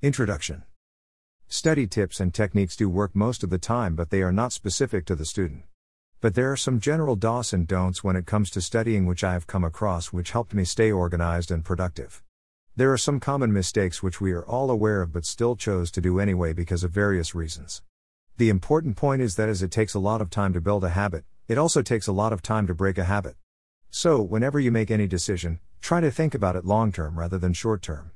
[0.00, 0.62] Introduction
[1.48, 5.04] Study tips and techniques do work most of the time, but they are not specific
[5.06, 5.64] to the student.
[6.20, 9.32] But there are some general do's and don'ts when it comes to studying which I
[9.32, 12.22] have come across which helped me stay organized and productive.
[12.76, 16.00] There are some common mistakes which we are all aware of but still chose to
[16.00, 17.82] do anyway because of various reasons.
[18.36, 20.90] The important point is that as it takes a lot of time to build a
[20.90, 23.34] habit, it also takes a lot of time to break a habit.
[23.90, 27.52] So, whenever you make any decision, try to think about it long term rather than
[27.52, 28.12] short term.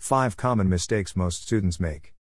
[0.00, 2.14] 5 Common mistakes most students make.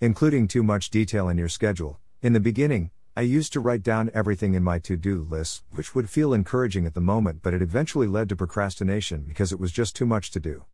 [0.00, 1.98] Including too much detail in your schedule.
[2.22, 5.92] In the beginning, I used to write down everything in my to do list, which
[5.92, 9.72] would feel encouraging at the moment, but it eventually led to procrastination because it was
[9.72, 10.64] just too much to do.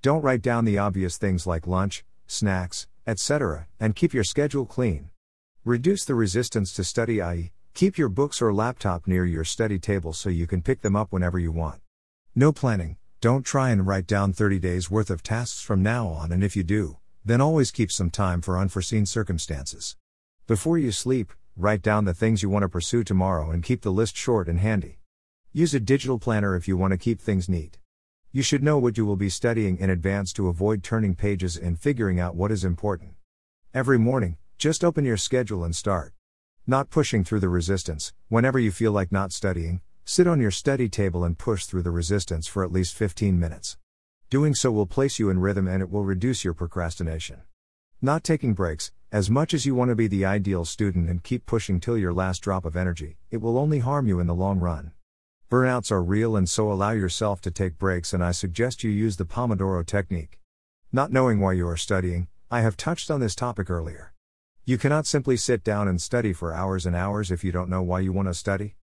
[0.00, 5.10] Don't write down the obvious things like lunch, snacks, etc., and keep your schedule clean.
[5.62, 10.14] Reduce the resistance to study, i.e., keep your books or laptop near your study table
[10.14, 11.82] so you can pick them up whenever you want.
[12.34, 16.32] No planning, don't try and write down 30 days worth of tasks from now on,
[16.32, 19.94] and if you do, then always keep some time for unforeseen circumstances.
[20.48, 23.92] Before you sleep, write down the things you want to pursue tomorrow and keep the
[23.92, 24.98] list short and handy.
[25.52, 27.78] Use a digital planner if you want to keep things neat.
[28.32, 31.78] You should know what you will be studying in advance to avoid turning pages and
[31.78, 33.12] figuring out what is important.
[33.72, 36.12] Every morning, just open your schedule and start.
[36.66, 40.88] Not pushing through the resistance, whenever you feel like not studying, sit on your study
[40.88, 43.76] table and push through the resistance for at least 15 minutes.
[44.30, 47.42] Doing so will place you in rhythm and it will reduce your procrastination.
[48.00, 51.46] Not taking breaks, as much as you want to be the ideal student and keep
[51.46, 54.58] pushing till your last drop of energy, it will only harm you in the long
[54.58, 54.92] run.
[55.48, 59.18] Burnouts are real and so allow yourself to take breaks, and I suggest you use
[59.18, 60.40] the Pomodoro technique.
[60.90, 64.12] Not knowing why you are studying, I have touched on this topic earlier.
[64.64, 67.82] You cannot simply sit down and study for hours and hours if you don't know
[67.82, 68.76] why you want to study.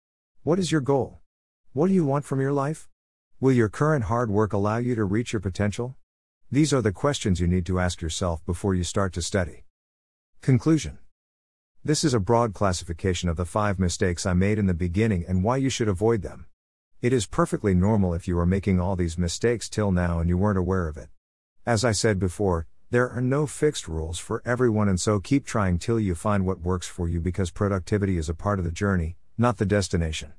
[0.48, 1.20] What is your goal?
[1.74, 2.88] What do you want from your life?
[3.42, 5.98] Will your current hard work allow you to reach your potential?
[6.50, 9.66] These are the questions you need to ask yourself before you start to study.
[10.40, 11.00] Conclusion
[11.84, 15.44] This is a broad classification of the five mistakes I made in the beginning and
[15.44, 16.46] why you should avoid them.
[17.02, 20.38] It is perfectly normal if you are making all these mistakes till now and you
[20.38, 21.10] weren't aware of it.
[21.66, 25.78] As I said before, there are no fixed rules for everyone, and so keep trying
[25.78, 29.18] till you find what works for you because productivity is a part of the journey,
[29.38, 30.32] not the destination.